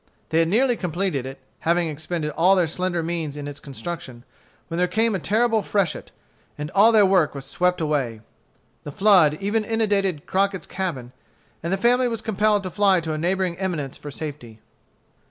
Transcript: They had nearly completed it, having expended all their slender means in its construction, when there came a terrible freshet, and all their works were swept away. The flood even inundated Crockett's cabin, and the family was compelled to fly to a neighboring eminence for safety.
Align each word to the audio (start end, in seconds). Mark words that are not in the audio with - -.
They 0.29 0.39
had 0.39 0.47
nearly 0.47 0.75
completed 0.75 1.27
it, 1.27 1.37
having 1.59 1.87
expended 1.87 2.31
all 2.31 2.55
their 2.55 2.65
slender 2.65 3.03
means 3.03 3.37
in 3.37 3.47
its 3.47 3.59
construction, 3.59 4.23
when 4.67 4.79
there 4.79 4.87
came 4.87 5.13
a 5.13 5.19
terrible 5.19 5.61
freshet, 5.61 6.09
and 6.57 6.71
all 6.71 6.91
their 6.91 7.05
works 7.05 7.35
were 7.35 7.41
swept 7.41 7.79
away. 7.79 8.21
The 8.83 8.91
flood 8.91 9.37
even 9.39 9.63
inundated 9.63 10.25
Crockett's 10.25 10.65
cabin, 10.65 11.11
and 11.61 11.71
the 11.71 11.77
family 11.77 12.07
was 12.07 12.21
compelled 12.21 12.63
to 12.63 12.71
fly 12.71 12.99
to 13.01 13.13
a 13.13 13.17
neighboring 13.19 13.59
eminence 13.59 13.95
for 13.95 14.09
safety. 14.09 14.59